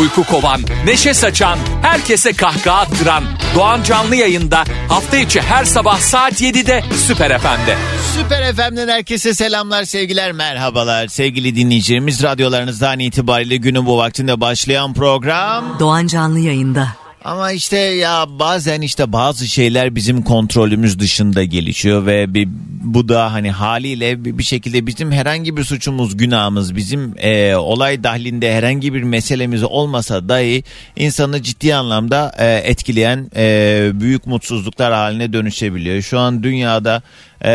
[0.00, 3.24] Uyku kovan, neşe saçan, herkese kahkaha attıran
[3.54, 7.76] Doğan Canlı yayında hafta içi her sabah saat 7'de Süper FM'de.
[8.14, 11.08] Süper FM'den herkese selamlar, sevgiler, merhabalar.
[11.08, 15.76] Sevgili dinleyicilerimiz radyolarınızdan itibariyle günün bu vaktinde başlayan program.
[15.80, 16.88] Doğan Canlı yayında.
[17.28, 22.48] Ama işte ya bazen işte bazı şeyler bizim kontrolümüz dışında gelişiyor ve bir,
[22.82, 28.54] bu da hani haliyle bir, şekilde bizim herhangi bir suçumuz, günahımız, bizim e, olay dahlinde
[28.54, 30.64] herhangi bir meselemiz olmasa dahi
[30.96, 36.02] insanı ciddi anlamda e, etkileyen e, büyük mutsuzluklar haline dönüşebiliyor.
[36.02, 37.02] Şu an dünyada
[37.44, 37.50] e,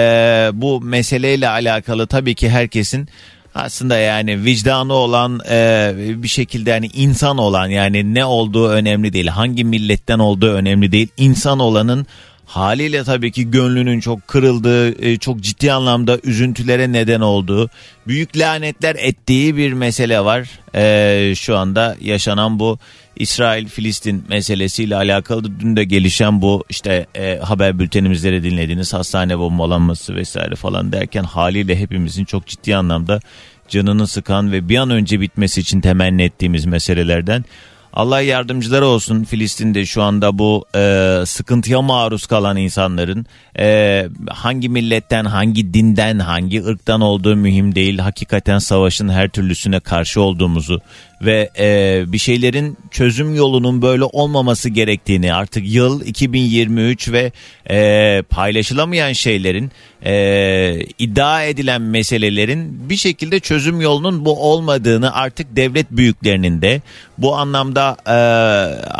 [0.53, 3.09] bu meseleyle alakalı tabii ki herkesin
[3.55, 9.27] aslında yani vicdanı olan e, bir şekilde yani insan olan yani ne olduğu önemli değil.
[9.27, 11.08] Hangi milletten olduğu önemli değil.
[11.17, 12.08] İnsan olanın
[12.45, 17.69] haliyle tabii ki gönlünün çok kırıldığı e, çok ciddi anlamda üzüntülere neden olduğu
[18.08, 20.49] büyük lanetler ettiği bir mesele var.
[20.75, 22.80] E, şu anda yaşanan bu
[23.16, 30.16] İsrail-Filistin meselesiyle alakalı dün de gelişen bu işte e, haber bültenimizde de dinlediğiniz hastane bombalanması
[30.16, 33.20] vesaire falan derken haliyle hepimizin çok ciddi anlamda
[33.67, 37.45] canını sıkan ve bir an önce bitmesi için temenni ettiğimiz meselelerden.
[37.94, 43.25] Allah yardımcıları olsun Filistin'de şu anda bu e, sıkıntıya maruz kalan insanların
[43.59, 48.00] e, hangi milletten, hangi dinden, hangi ırktan olduğu mühim değil.
[48.00, 50.81] Hakikaten savaşın her türlüsüne karşı olduğumuzu
[51.25, 57.31] ve e, bir şeylerin çözüm yolunun böyle olmaması gerektiğini artık yıl 2023 ve
[57.69, 59.71] e, paylaşılamayan şeylerin
[60.05, 66.81] e, iddia edilen meselelerin bir şekilde çözüm yolunun bu olmadığını artık devlet büyüklerinin de
[67.17, 68.15] bu anlamda e,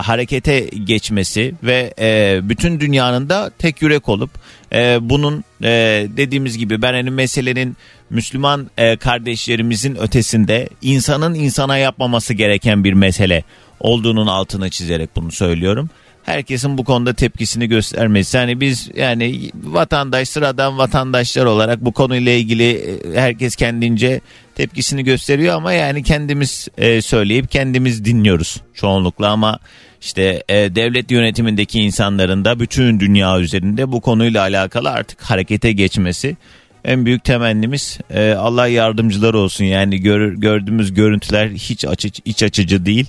[0.02, 4.30] harekete geçmesi ve e, bütün dünyanın da tek yürek olup
[4.74, 7.78] e, bunun e, dediğimiz gibi ben hani meselenin
[8.14, 13.44] Müslüman e, kardeşlerimizin ötesinde insanın insana yapmaması gereken bir mesele
[13.80, 15.90] olduğunun altını çizerek bunu söylüyorum.
[16.24, 18.38] Herkesin bu konuda tepkisini göstermesi.
[18.38, 24.22] Yani biz yani vatandaş sıradan vatandaşlar olarak bu konuyla ilgili e, herkes kendince
[24.56, 29.60] tepkisini gösteriyor ama yani kendimiz e, söyleyip kendimiz dinliyoruz çoğunlukla ama
[30.02, 36.38] işte e, devlet yönetimindeki insanların da bütün dünya üzerinde bu konuyla alakalı artık harekete geçmesi
[36.86, 39.66] en büyük temennimiz e, Allah yardımcıları olsun.
[39.66, 43.08] Yani gör, gördüğümüz görüntüler hiç açı, iç açıcı değil.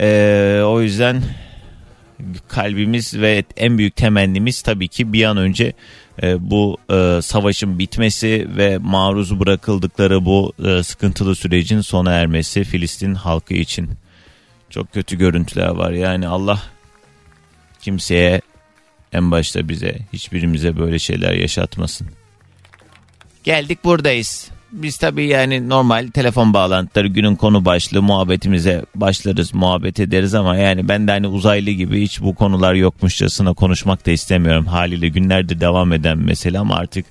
[0.00, 1.22] E, o yüzden
[2.48, 5.72] kalbimiz ve en büyük temennimiz tabii ki bir an önce
[6.22, 13.14] e, bu e, savaşın bitmesi ve maruz bırakıldıkları bu e, sıkıntılı sürecin sona ermesi Filistin
[13.14, 13.90] halkı için.
[14.70, 15.92] Çok kötü görüntüler var.
[15.92, 16.62] Yani Allah
[17.80, 18.40] kimseye
[19.12, 22.08] en başta bize hiçbirimize böyle şeyler yaşatmasın.
[23.46, 24.48] Geldik buradayız.
[24.72, 30.88] Biz tabii yani normal telefon bağlantıları günün konu başlığı muhabbetimize başlarız muhabbet ederiz ama yani
[30.88, 34.66] ben de hani uzaylı gibi hiç bu konular yokmuşçasına konuşmak da istemiyorum.
[34.66, 37.06] Haliyle günlerdir devam eden mesele ama artık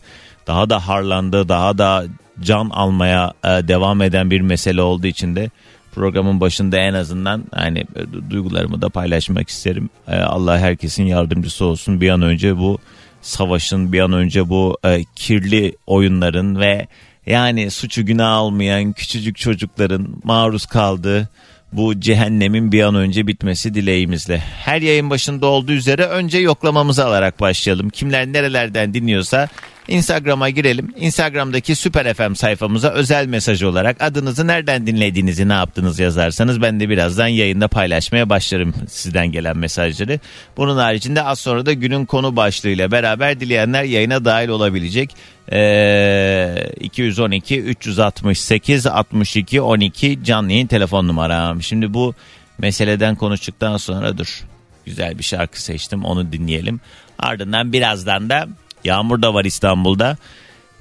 [0.48, 2.06] daha da harlandı daha da
[2.42, 5.50] can almaya e, devam eden bir mesele olduğu için de
[5.94, 9.90] programın başında en azından hani e, duygularımı da paylaşmak isterim.
[10.08, 12.80] E, Allah herkesin yardımcısı olsun bir an önce bu
[13.26, 16.88] savaşın bir an önce bu e, kirli oyunların ve
[17.26, 21.30] yani suçu günah almayan küçücük çocukların maruz kaldığı
[21.74, 24.38] bu cehennemin bir an önce bitmesi dileğimizle.
[24.38, 27.90] Her yayın başında olduğu üzere önce yoklamamızı alarak başlayalım.
[27.90, 29.48] Kimler nerelerden dinliyorsa
[29.88, 30.94] Instagram'a girelim.
[30.98, 36.90] Instagram'daki Süper FM sayfamıza özel mesaj olarak adınızı nereden dinlediğinizi ne yaptınız yazarsanız ben de
[36.90, 40.20] birazdan yayında paylaşmaya başlarım sizden gelen mesajları.
[40.58, 45.16] Bunun haricinde az sonra da günün konu başlığıyla beraber dileyenler yayına dahil olabilecek.
[45.52, 51.62] Ee, 212 368 62 12 canlı yayın telefon numaram.
[51.62, 52.14] Şimdi bu
[52.58, 54.44] meseleden konuştuktan sonra dur.
[54.86, 56.80] Güzel bir şarkı seçtim onu dinleyelim.
[57.20, 58.48] Ardından birazdan da
[58.86, 60.18] Yağmur da var İstanbul'da.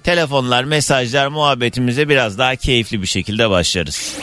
[0.05, 4.17] Telefonlar, mesajlar, muhabbetimize biraz daha keyifli bir şekilde başlarız.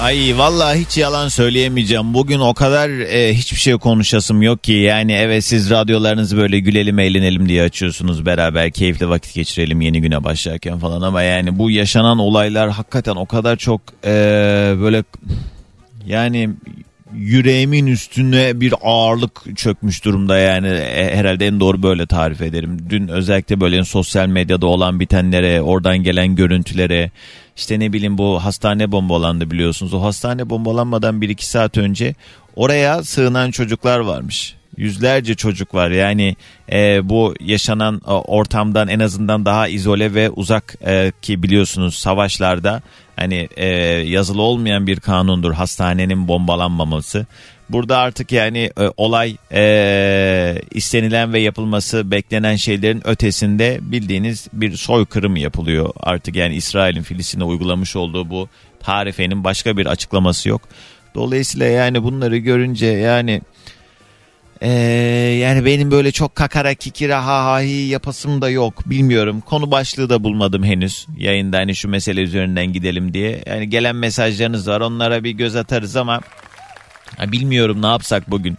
[0.00, 2.14] Ay vallahi hiç yalan söyleyemeyeceğim.
[2.14, 4.72] Bugün o kadar e, hiçbir şey konuşasım yok ki.
[4.72, 8.26] Yani evet siz radyolarınızı böyle gülelim eğlenelim diye açıyorsunuz.
[8.26, 11.02] Beraber keyifli vakit geçirelim yeni güne başlarken falan.
[11.02, 14.10] Ama yani bu yaşanan olaylar hakikaten o kadar çok e,
[14.80, 15.04] böyle
[16.06, 16.50] yani
[17.14, 22.78] yüreğimin üstüne bir ağırlık çökmüş durumda yani e, herhalde en doğru böyle tarif ederim.
[22.90, 27.10] Dün özellikle böyle sosyal medyada olan bitenlere, oradan gelen görüntülere
[27.56, 29.94] işte ne bileyim bu hastane bombalandı biliyorsunuz.
[29.94, 32.14] O hastane bombalanmadan 1-2 saat önce
[32.56, 35.90] oraya sığınan çocuklar varmış yüzlerce çocuk var.
[35.90, 36.36] Yani
[36.72, 42.82] e, bu yaşanan e, ortamdan en azından daha izole ve uzak e, ki biliyorsunuz savaşlarda
[43.16, 43.66] hani e,
[44.06, 47.26] yazılı olmayan bir kanundur hastanenin bombalanmaması.
[47.70, 55.36] Burada artık yani e, olay e, istenilen ve yapılması beklenen şeylerin ötesinde bildiğiniz bir soykırım
[55.36, 55.90] yapılıyor.
[56.00, 58.48] Artık yani İsrail'in Filistin'e uygulamış olduğu bu
[58.80, 60.62] tarifenin başka bir açıklaması yok.
[61.14, 63.42] Dolayısıyla yani bunları görünce yani
[64.60, 64.70] ee,
[65.40, 69.40] yani benim böyle çok kakara kikira ha ha hi yapasım da yok bilmiyorum.
[69.40, 73.42] Konu başlığı da bulmadım henüz yayında hani şu mesele üzerinden gidelim diye.
[73.46, 76.20] Yani gelen mesajlarınız var onlara bir göz atarız ama
[77.16, 78.58] ha, bilmiyorum ne yapsak bugün.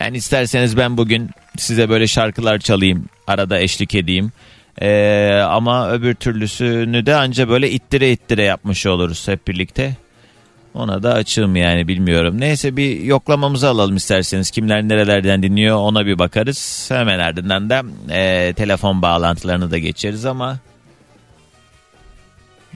[0.00, 4.32] Yani isterseniz ben bugün size böyle şarkılar çalayım arada eşlik edeyim.
[4.80, 9.96] Ee, ama öbür türlüsünü de anca böyle ittire ittire yapmış oluruz hep birlikte.
[10.74, 12.40] Ona da açığım yani bilmiyorum.
[12.40, 14.50] Neyse bir yoklamamızı alalım isterseniz.
[14.50, 16.86] Kimler nerelerden dinliyor ona bir bakarız.
[16.88, 20.58] Hemen ardından da e, telefon bağlantılarını da geçeriz ama...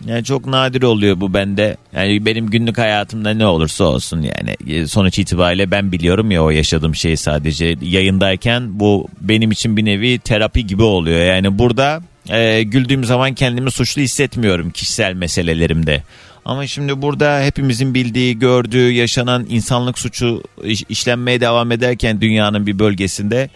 [0.06, 1.76] Yani çok nadir oluyor bu bende.
[1.94, 6.50] Yani benim günlük hayatımda ne olursa olsun yani e, sonuç itibariyle ben biliyorum ya o
[6.50, 11.20] yaşadığım şeyi sadece yayındayken bu benim için bir nevi terapi gibi oluyor.
[11.20, 16.02] Yani burada e, güldüğüm zaman kendimi suçlu hissetmiyorum kişisel meselelerimde.
[16.46, 20.42] Ama şimdi burada hepimizin bildiği, gördüğü, yaşanan insanlık suçu
[20.88, 23.50] işlenmeye devam ederken dünyanın bir bölgesinde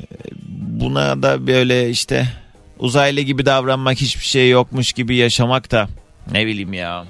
[0.00, 0.04] e,
[0.80, 2.28] buna da böyle işte
[2.78, 5.88] uzaylı gibi davranmak hiçbir şey yokmuş gibi yaşamak da
[6.32, 7.04] ne bileyim ya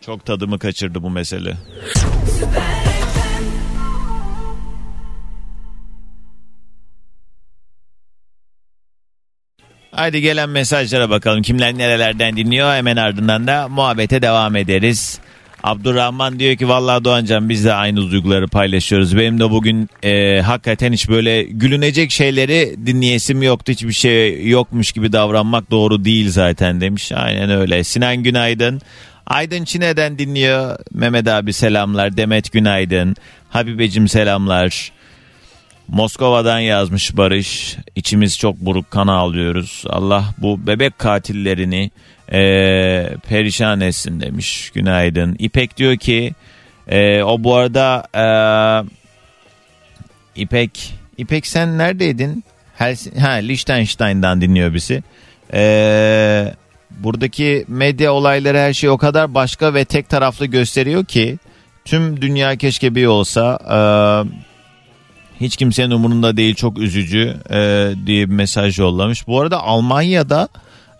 [0.00, 1.56] çok tadımı kaçırdı bu mesele.
[2.38, 2.91] Süper.
[9.92, 11.42] Haydi gelen mesajlara bakalım.
[11.42, 12.74] Kimler nerelerden dinliyor?
[12.74, 15.18] Hemen ardından da muhabbete devam ederiz.
[15.62, 19.16] Abdurrahman diyor ki vallahi Doğancan biz de aynı duyguları paylaşıyoruz.
[19.16, 23.72] Benim de bugün e, hakikaten hiç böyle gülünecek şeyleri dinleyesim yoktu.
[23.72, 27.12] Hiçbir şey yokmuş gibi davranmak doğru değil zaten demiş.
[27.12, 27.84] Aynen öyle.
[27.84, 28.80] Sinan günaydın.
[29.26, 30.78] Aydın Çine'den dinliyor.
[30.92, 32.16] Mehmet abi selamlar.
[32.16, 33.16] Demet günaydın.
[33.50, 34.92] Habibecim selamlar.
[35.92, 37.76] Moskova'dan yazmış Barış.
[37.96, 39.84] İçimiz çok buruk kan ağlıyoruz.
[39.88, 41.90] Allah bu bebek katillerini
[42.32, 42.40] e,
[43.28, 44.70] perişan etsin demiş.
[44.74, 45.36] Günaydın.
[45.38, 46.34] İpek diyor ki
[46.88, 48.24] e, o bu arada e,
[50.36, 52.44] İpek İpek sen neredeydin?
[52.76, 55.02] Hels ha Liechtenstein'dan dinliyor bizi.
[55.54, 56.54] E,
[56.90, 61.38] buradaki medya olayları her şey o kadar başka ve tek taraflı gösteriyor ki
[61.84, 63.58] tüm dünya keşke bir olsa.
[63.70, 63.78] E,
[65.42, 69.26] hiç kimsenin umurunda değil çok üzücü e, diye bir mesaj yollamış.
[69.26, 70.48] Bu arada Almanya'da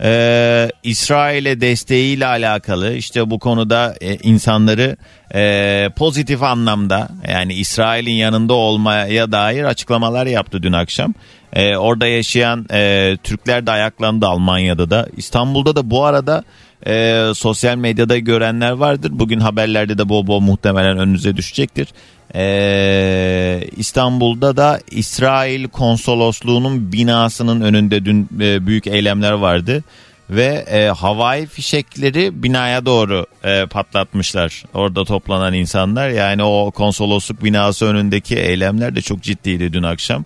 [0.02, 4.96] e, İsrail'e desteğiyle alakalı işte bu konuda e, insanları
[5.34, 11.14] e, pozitif anlamda yani İsrail'in yanında olmaya dair açıklamalar yaptı dün akşam.
[11.52, 15.06] E, orada yaşayan e, Türkler de ayaklandı Almanya'da da.
[15.16, 16.44] İstanbul'da da bu arada
[16.86, 19.10] e, sosyal medyada görenler vardır.
[19.14, 21.88] Bugün haberlerde de bol bol muhtemelen önünüze düşecektir.
[22.34, 29.84] Ee, İstanbul'da da İsrail konsolosluğunun binasının önünde dün e, büyük eylemler vardı
[30.30, 34.64] ve e, havai fişekleri binaya doğru e, patlatmışlar.
[34.74, 40.24] Orada toplanan insanlar yani o konsolosluk binası önündeki eylemler de çok ciddiydi dün akşam.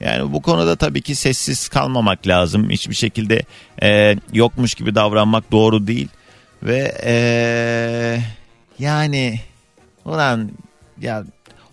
[0.00, 2.70] Yani bu konuda tabii ki sessiz kalmamak lazım.
[2.70, 3.42] Hiçbir şekilde
[3.82, 6.08] e, yokmuş gibi davranmak doğru değil.
[6.62, 7.14] Ve e,
[8.78, 9.40] yani
[10.04, 10.50] ulan
[11.00, 11.24] ya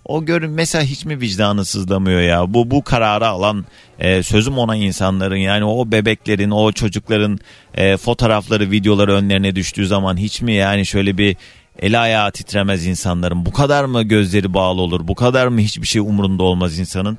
[0.06, 2.54] o görün mesela hiç mi vicdanı sızlamıyor ya?
[2.54, 3.66] Bu bu kararı alan
[4.00, 7.40] e, sözüm ona insanların yani o bebeklerin, o çocukların
[7.74, 11.38] e, fotoğrafları, videoları önlerine düştüğü zaman hiç mi yani şöyle bir
[11.80, 13.46] el ayağı titremez insanların?
[13.46, 15.08] Bu kadar mı gözleri bağlı olur?
[15.08, 17.18] Bu kadar mı hiçbir şey umurunda olmaz insanın?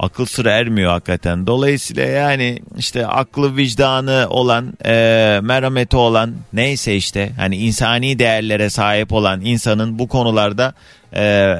[0.00, 1.46] Akıl sıra ermiyor hakikaten.
[1.46, 9.12] Dolayısıyla yani işte aklı vicdanı olan, e, merhameti olan neyse işte hani insani değerlere sahip
[9.12, 10.74] olan insanın bu konularda
[11.14, 11.54] e,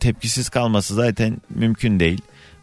[0.00, 2.20] tepkisiz kalması zaten mümkün değil.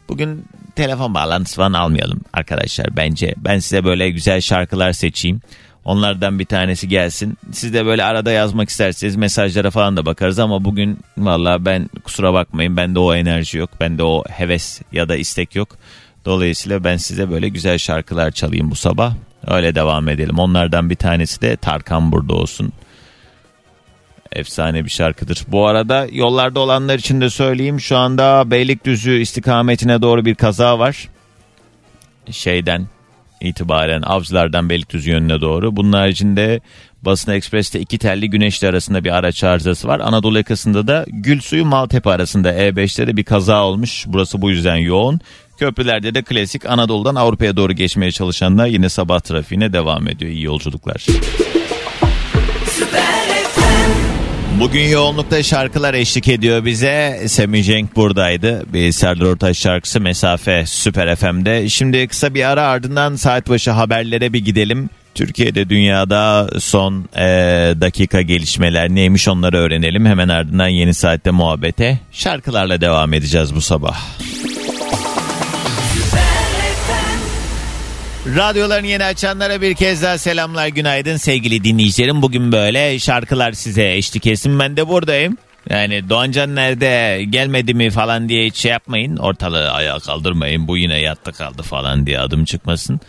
[0.10, 0.46] Bugün
[0.76, 3.34] telefon bağlantısı falan almayalım arkadaşlar bence.
[3.38, 5.42] Ben size böyle güzel şarkılar seçeyim.
[5.90, 7.38] Onlardan bir tanesi gelsin.
[7.52, 12.34] Siz de böyle arada yazmak isterseniz mesajlara falan da bakarız ama bugün valla ben kusura
[12.34, 13.70] bakmayın bende o enerji yok.
[13.80, 15.70] Bende o heves ya da istek yok.
[16.26, 19.14] Dolayısıyla ben size böyle güzel şarkılar çalayım bu sabah.
[19.48, 20.40] Öyle devam edelim.
[20.40, 22.74] Onlardan bir tanesi de Tarkan burada olsun.
[24.32, 25.46] Efsane bir şarkıdır.
[25.48, 27.82] Bu arada yollarda olanlar için de söyleyeyim.
[27.82, 31.10] Şu anda Beylikdüzü istikametine doğru bir kaza var.
[32.32, 32.88] Şeyden
[33.42, 35.76] itibaren Avcılar'dan Beylikdüzü yönüne doğru.
[35.76, 36.62] Bunun haricinde
[37.02, 40.00] Basın Ekspres'te iki telli Güneşli arasında bir araç arızası var.
[40.00, 44.06] Anadolu yakasında da Gülsuyu Maltepe arasında E5'te de bir kaza olmuş.
[44.08, 45.20] Burası bu yüzden yoğun.
[45.58, 50.32] Köprülerde de klasik Anadolu'dan Avrupa'ya doğru geçmeye çalışanlar yine sabah trafiğine devam ediyor.
[50.32, 51.06] İyi yolculuklar.
[54.60, 57.24] Bugün yoğunlukta şarkılar eşlik ediyor bize.
[57.28, 58.74] Semih Cenk buradaydı.
[58.74, 61.70] Bir Serdar Ortaç şarkısı Mesafe Süper FM'de.
[61.70, 64.90] Şimdi kısa bir ara ardından saat başı haberlere bir gidelim.
[65.16, 67.26] Türkiye'de dünyada son e,
[67.82, 70.06] dakika gelişmeler neymiş onları öğrenelim.
[70.06, 73.98] Hemen ardından yeni saatte muhabbete şarkılarla devam edeceğiz bu sabah.
[78.26, 82.22] Radyoların yeni açanlara bir kez daha selamlar günaydın sevgili dinleyicilerim.
[82.22, 85.38] Bugün böyle şarkılar size eşlik etsin ben de buradayım.
[85.70, 89.18] Yani Doğancan nerede gelmedi mi falan diye hiç şey yapmayın.
[89.18, 93.00] Ortalığı ayağa kaldırmayın bu yine yattı kaldı falan diye adım çıkmasın.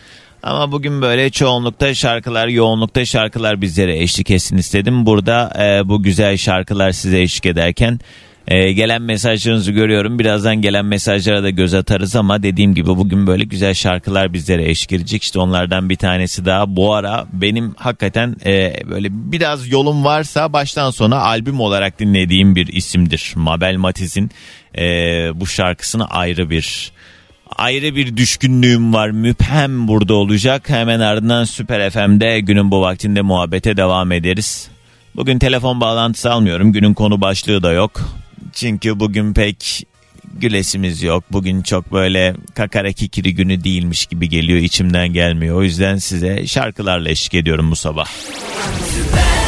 [0.43, 5.05] Ama bugün böyle çoğunlukta şarkılar, yoğunlukta şarkılar bizlere eşlik etsin istedim.
[5.05, 7.99] Burada e, bu güzel şarkılar size eşlik ederken
[8.47, 10.19] e, gelen mesajlarınızı görüyorum.
[10.19, 14.91] Birazdan gelen mesajlara da göz atarız ama dediğim gibi bugün böyle güzel şarkılar bizlere eşlik
[14.91, 15.23] edecek.
[15.23, 20.91] İşte onlardan bir tanesi daha bu ara benim hakikaten e, böyle biraz yolum varsa baştan
[20.91, 23.33] sona albüm olarak dinlediğim bir isimdir.
[23.35, 24.31] Mabel Matiz'in
[24.77, 24.83] e,
[25.35, 26.91] bu şarkısını ayrı bir
[27.57, 29.09] ayrı bir düşkünlüğüm var.
[29.09, 30.69] Müphem burada olacak.
[30.69, 34.69] Hemen ardından Süper FM'de günün bu vaktinde muhabbete devam ederiz.
[35.15, 36.71] Bugün telefon bağlantısı almıyorum.
[36.71, 38.20] Günün konu başlığı da yok.
[38.53, 39.87] Çünkü bugün pek
[40.33, 41.23] gülesimiz yok.
[41.31, 44.59] Bugün çok böyle kakara kikiri günü değilmiş gibi geliyor.
[44.59, 45.57] içimden gelmiyor.
[45.57, 48.05] O yüzden size şarkılarla eşlik ediyorum bu sabah.
[48.05, 49.40] Süper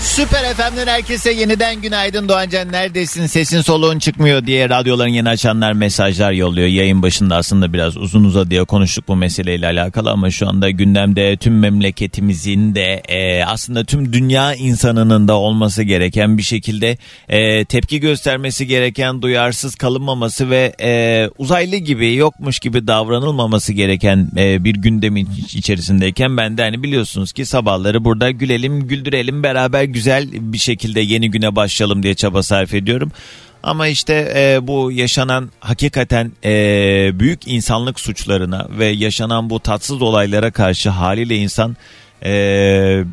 [0.00, 6.68] FM'den herkese yeniden günaydın Doğancan neredesin sesin soluğun çıkmıyor diye radyoların yeni açanlar mesajlar yolluyor.
[6.68, 11.58] Yayın başında aslında biraz uzun uzadıya konuştuk bu meseleyle alakalı ama şu anda gündemde tüm
[11.58, 18.66] memleketimizin de e, aslında tüm dünya insanının da olması gereken bir şekilde e, tepki göstermesi
[18.66, 26.36] gereken duyarsız kalınmaması ve e, uzaylı gibi yokmuş gibi davranılmaması gereken e, bir gündemin içerisindeyken
[26.36, 31.56] ben de hani biliyorsunuz ki sabahları burada gülelim güldürelim beraber güzel bir şekilde yeni güne
[31.56, 33.12] başlayalım diye çaba sarf ediyorum.
[33.62, 36.50] Ama işte e, bu yaşanan hakikaten e,
[37.14, 41.76] büyük insanlık suçlarına ve yaşanan bu tatsız olaylara karşı haliyle insan
[42.24, 43.04] e,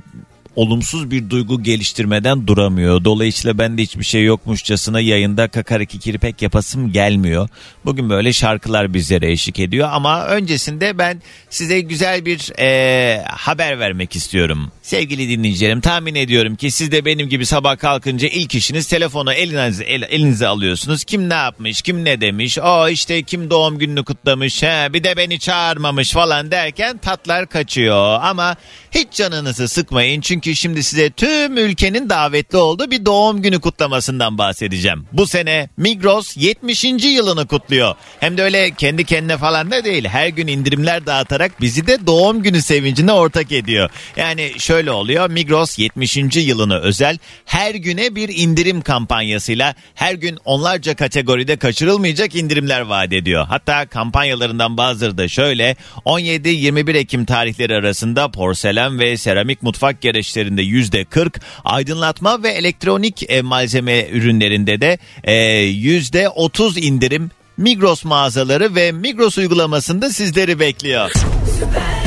[0.57, 3.03] olumsuz bir duygu geliştirmeden duramıyor.
[3.03, 7.49] Dolayısıyla ben de hiçbir şey yokmuşçasına yayında kakariki kirpek yapasım gelmiyor.
[7.85, 14.15] Bugün böyle şarkılar bizlere eşlik ediyor ama öncesinde ben size güzel bir e, haber vermek
[14.15, 14.71] istiyorum.
[14.81, 19.83] Sevgili dinleyicilerim tahmin ediyorum ki siz de benim gibi sabah kalkınca ilk işiniz telefonu elinize,
[19.83, 21.03] el, elinize alıyorsunuz.
[21.03, 25.17] Kim ne yapmış, kim ne demiş, o işte kim doğum gününü kutlamış, he, bir de
[25.17, 28.19] beni çağırmamış falan derken tatlar kaçıyor.
[28.21, 28.55] Ama
[28.97, 35.05] hiç canınızı sıkmayın çünkü şimdi size tüm ülkenin davetli olduğu bir doğum günü kutlamasından bahsedeceğim.
[35.13, 36.83] Bu sene Migros 70.
[36.83, 37.95] yılını kutluyor.
[38.19, 40.05] Hem de öyle kendi kendine falan da değil.
[40.05, 43.89] Her gün indirimler dağıtarak bizi de doğum günü sevincine ortak ediyor.
[44.17, 45.29] Yani şöyle oluyor.
[45.29, 46.17] Migros 70.
[46.35, 53.45] yılını özel her güne bir indirim kampanyasıyla her gün onlarca kategoride kaçırılmayacak indirimler vaat ediyor.
[53.49, 55.75] Hatta kampanyalarından bazıları da şöyle
[56.05, 64.07] 17-21 Ekim tarihleri arasında porselen ve seramik mutfak gereçlerinde %40, aydınlatma ve elektronik e, malzeme
[64.09, 71.11] ürünlerinde de %30 e, indirim Migros mağazaları ve Migros uygulamasında sizleri bekliyor.
[71.59, 72.06] Süper.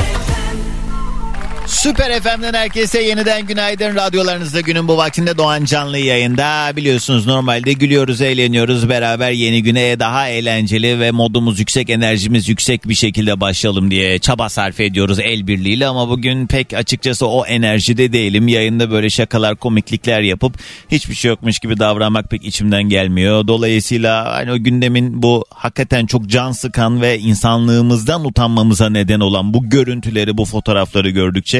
[1.70, 3.94] Süper FM'den herkese yeniden günaydın.
[3.94, 6.76] Radyolarınızda günün bu vaktinde Doğan Canlı yayında.
[6.76, 8.88] Biliyorsunuz normalde gülüyoruz, eğleniyoruz.
[8.88, 14.48] Beraber yeni güne daha eğlenceli ve modumuz yüksek, enerjimiz yüksek bir şekilde başlayalım diye çaba
[14.48, 15.86] sarf ediyoruz el birliğiyle.
[15.86, 18.48] Ama bugün pek açıkçası o enerjide değilim.
[18.48, 20.54] Yayında böyle şakalar, komiklikler yapıp
[20.90, 23.48] hiçbir şey yokmuş gibi davranmak pek içimden gelmiyor.
[23.48, 29.68] Dolayısıyla hani o gündemin bu hakikaten çok can sıkan ve insanlığımızdan utanmamıza neden olan bu
[29.68, 31.59] görüntüleri, bu fotoğrafları gördükçe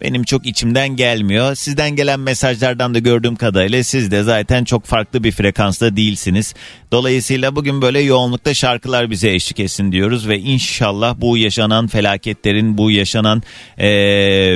[0.00, 1.54] benim çok içimden gelmiyor.
[1.54, 6.54] Sizden gelen mesajlardan da gördüğüm kadarıyla siz de zaten çok farklı bir frekansta değilsiniz.
[6.92, 12.90] Dolayısıyla bugün böyle yoğunlukta şarkılar bize eşlik etsin diyoruz ve inşallah bu yaşanan felaketlerin, bu
[12.90, 13.42] yaşanan
[13.78, 13.84] e,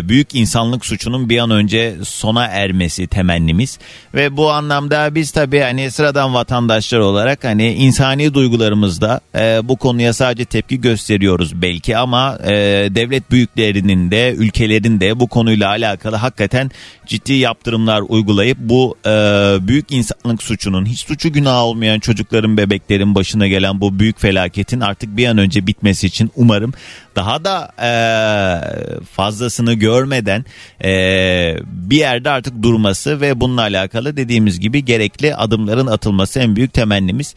[0.09, 3.78] büyük insanlık suçunun bir an önce sona ermesi temennimiz.
[4.14, 10.12] Ve bu anlamda biz tabii hani sıradan vatandaşlar olarak hani insani duygularımızda e, bu konuya
[10.12, 12.52] sadece tepki gösteriyoruz belki ama e,
[12.90, 16.70] devlet büyüklerinin de ülkelerin de bu konuyla alakalı hakikaten
[17.06, 19.10] ciddi yaptırımlar uygulayıp bu e,
[19.60, 25.16] büyük insanlık suçunun hiç suçu günah olmayan çocukların bebeklerin başına gelen bu büyük felaketin artık
[25.16, 26.72] bir an önce bitmesi için umarım
[27.16, 27.90] daha da e,
[29.04, 30.44] fazlasını görmeden
[30.84, 30.90] e,
[31.64, 37.34] bir yerde artık durması ve bununla alakalı dediğimiz gibi gerekli adımların atılması en büyük temennimiz.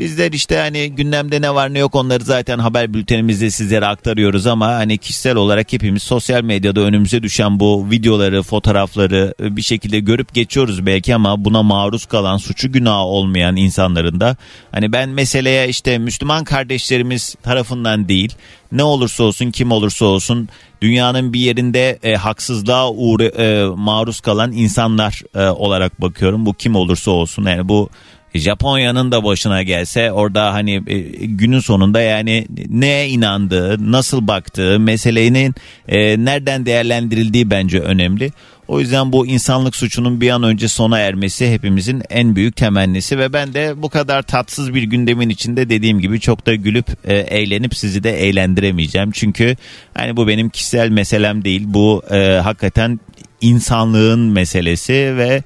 [0.00, 4.66] Bizler işte hani gündemde ne var ne yok onları zaten haber bültenimizde sizlere aktarıyoruz ama
[4.66, 10.86] hani kişisel olarak hepimiz sosyal medyada önümüze düşen bu videoları, fotoğrafları bir şekilde görüp geçiyoruz
[10.86, 14.36] belki ama buna maruz kalan suçu günah olmayan insanların da
[14.72, 18.34] hani ben meseleye işte Müslüman kardeşlerimiz tarafından değil
[18.72, 20.48] ne olursa olsun kim olursa olsun
[20.82, 26.46] dünyanın bir yerinde e, haksızlığa uğra, e, maruz kalan insanlar e, olarak bakıyorum.
[26.46, 27.90] Bu kim olursa olsun yani bu
[28.34, 35.54] Japonya'nın da başına gelse orada hani e, günün sonunda yani neye inandığı, nasıl baktığı, meselenin
[35.88, 38.32] e, nereden değerlendirildiği bence önemli.
[38.70, 43.32] O yüzden bu insanlık suçunun bir an önce sona ermesi hepimizin en büyük temennisi ve
[43.32, 47.76] ben de bu kadar tatsız bir gündemin içinde dediğim gibi çok da gülüp e, eğlenip
[47.76, 49.10] sizi de eğlendiremeyeceğim.
[49.10, 49.56] Çünkü
[49.94, 51.62] hani bu benim kişisel meselem değil.
[51.66, 53.00] Bu e, hakikaten
[53.40, 55.42] insanlığın meselesi ve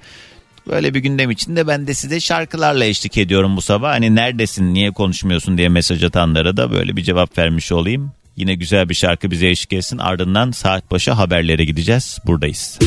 [0.68, 3.92] Böyle bir gündem içinde ben de size şarkılarla eşlik ediyorum bu sabah.
[3.92, 8.12] Hani neredesin niye konuşmuyorsun diye mesaj atanlara da böyle bir cevap vermiş olayım.
[8.36, 9.98] Yine güzel bir şarkı bize eşlik etsin.
[9.98, 12.18] Ardından saat başı haberlere gideceğiz.
[12.26, 12.78] Buradayız.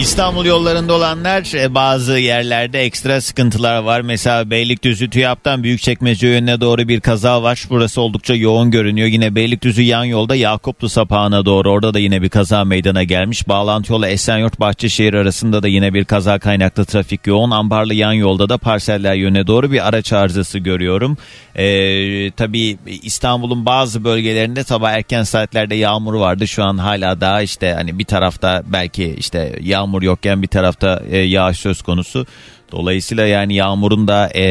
[0.00, 4.00] İstanbul yollarında olanlar e, bazı yerlerde ekstra sıkıntılar var.
[4.00, 7.64] Mesela Beylikdüzü TÜYAP'tan Büyükçekmece yönüne doğru bir kaza var.
[7.70, 9.08] Burası oldukça yoğun görünüyor.
[9.08, 13.48] Yine Beylikdüzü yan yolda Yakuplu sapağına doğru orada da yine bir kaza meydana gelmiş.
[13.48, 17.50] Bağlantı yolu Esenyurt Bahçeşehir arasında da yine bir kaza kaynaklı trafik yoğun.
[17.50, 21.16] Ambarlı yan yolda da parseller yönüne doğru bir araç arızası görüyorum.
[21.56, 26.48] Ee, tabii İstanbul'un bazı bölgelerinde sabah erken saatlerde yağmur vardı.
[26.48, 31.18] Şu an hala daha işte hani bir tarafta belki işte yağmur yokken bir tarafta e,
[31.18, 32.26] yağış söz konusu.
[32.72, 34.44] Dolayısıyla yani yağmurun da e,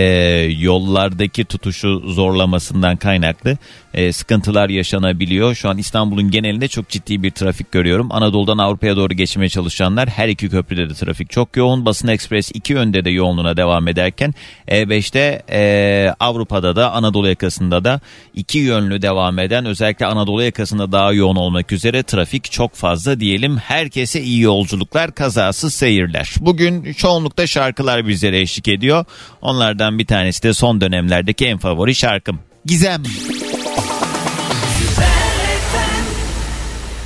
[0.59, 3.57] yollardaki tutuşu zorlamasından kaynaklı
[3.93, 5.55] e, sıkıntılar yaşanabiliyor.
[5.55, 8.11] Şu an İstanbul'un genelinde çok ciddi bir trafik görüyorum.
[8.11, 11.85] Anadolu'dan Avrupa'ya doğru geçmeye çalışanlar her iki köprüde de trafik çok yoğun.
[11.85, 14.33] Basın Ekspres iki yönde de yoğunluğuna devam ederken
[14.67, 17.99] E5'te e, Avrupa'da da Anadolu yakasında da
[18.35, 23.57] iki yönlü devam eden özellikle Anadolu yakasında daha yoğun olmak üzere trafik çok fazla diyelim.
[23.57, 26.33] Herkese iyi yolculuklar, kazasız seyirler.
[26.39, 29.05] Bugün çoğunlukta şarkılar bizlere eşlik ediyor.
[29.41, 32.39] Onlardan bir tanesi de son dönemlerdeki en favori şarkım.
[32.65, 33.03] Gizem.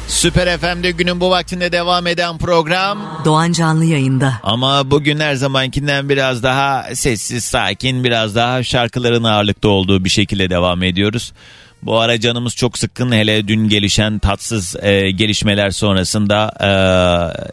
[0.07, 3.21] Süper FM'de günün bu vaktinde devam eden program.
[3.25, 4.33] Doğan Canlı yayında.
[4.43, 10.49] Ama bugün her zamankinden biraz daha sessiz, sakin, biraz daha şarkıların ağırlıkta olduğu bir şekilde
[10.49, 11.33] devam ediyoruz.
[11.83, 13.11] Bu ara canımız çok sıkkın.
[13.11, 16.69] Hele dün gelişen tatsız e, gelişmeler sonrasında e,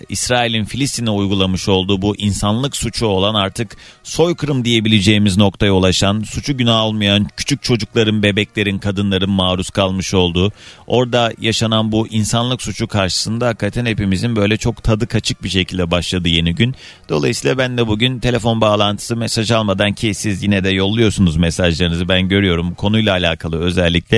[0.08, 6.84] İsrail'in Filistin'e uygulamış olduğu bu insanlık suçu olan artık soykırım diyebileceğimiz noktaya ulaşan suçu günah
[6.84, 10.52] olmayan küçük çocukların, bebeklerin, kadınların maruz kalmış olduğu
[10.86, 16.28] orada yaşanan bu insanlık suçu karşısında hakikaten hepimizin böyle çok tadı kaçık bir şekilde başladı
[16.28, 16.74] yeni gün.
[17.08, 22.08] Dolayısıyla ben de bugün telefon bağlantısı mesaj almadan ki siz yine de yolluyorsunuz mesajlarınızı.
[22.08, 22.74] Ben görüyorum.
[22.74, 24.17] Konuyla alakalı özellikle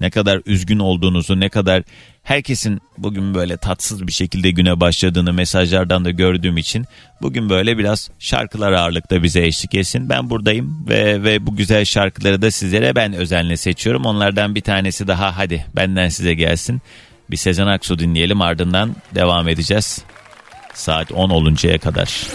[0.00, 1.82] ne kadar üzgün olduğunuzu, ne kadar
[2.22, 6.86] herkesin bugün böyle tatsız bir şekilde güne başladığını mesajlardan da gördüğüm için
[7.22, 10.08] bugün böyle biraz şarkılar ağırlıkta bize eşlik etsin.
[10.08, 14.04] Ben buradayım ve ve bu güzel şarkıları da sizlere ben özenle seçiyorum.
[14.04, 16.82] Onlardan bir tanesi daha hadi benden size gelsin.
[17.30, 20.02] Bir Sezen Aksu dinleyelim ardından devam edeceğiz.
[20.74, 22.26] Saat 10 oluncaya kadar.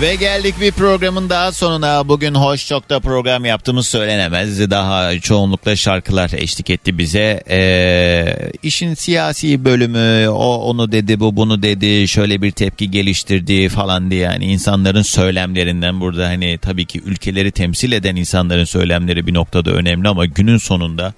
[0.00, 2.08] Ve geldik bir programın daha sonuna.
[2.08, 4.70] Bugün hoş çok da program yaptığımız söylenemez.
[4.70, 7.42] Daha çoğunlukla şarkılar eşlik etti bize.
[7.50, 14.10] Ee, işin siyasi bölümü, o onu dedi, bu bunu dedi, şöyle bir tepki geliştirdi falan
[14.10, 19.70] diye yani insanların söylemlerinden burada hani tabii ki ülkeleri temsil eden insanların söylemleri bir noktada
[19.70, 21.14] önemli ama günün sonunda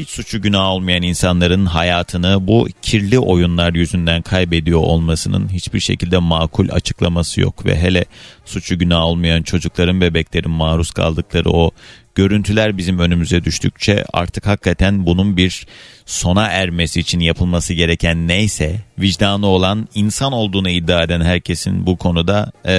[0.00, 6.68] hiç suçu günah olmayan insanların hayatını bu kirli oyunlar yüzünden kaybediyor olmasının hiçbir şekilde makul
[6.70, 8.04] açıklaması yok ve hele
[8.44, 11.70] suçu günah olmayan çocukların bebeklerin maruz kaldıkları o
[12.14, 15.66] görüntüler bizim önümüze düştükçe artık hakikaten bunun bir
[16.06, 22.52] sona ermesi için yapılması gereken neyse vicdanı olan insan olduğunu iddia eden herkesin bu konuda
[22.66, 22.76] e,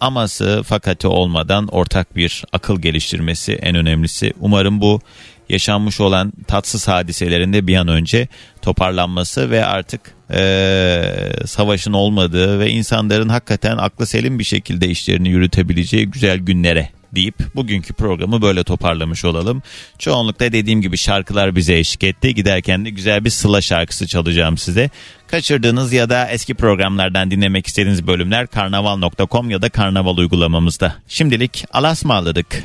[0.00, 4.32] aması fakati olmadan ortak bir akıl geliştirmesi en önemlisi.
[4.40, 5.00] Umarım bu
[5.50, 8.28] yaşanmış olan tatsız hadiselerinde bir an önce
[8.62, 10.00] toparlanması ve artık
[10.32, 11.02] e,
[11.46, 17.94] savaşın olmadığı ve insanların hakikaten aklı selim bir şekilde işlerini yürütebileceği güzel günlere deyip bugünkü
[17.94, 19.62] programı böyle toparlamış olalım.
[19.98, 22.34] Çoğunlukla dediğim gibi şarkılar bize eşlik etti.
[22.34, 24.90] Giderken de güzel bir Sıla şarkısı çalacağım size.
[25.26, 30.94] Kaçırdığınız ya da eski programlardan dinlemek istediğiniz bölümler karnaval.com ya da karnaval uygulamamızda.
[31.08, 32.64] Şimdilik alasmaladık.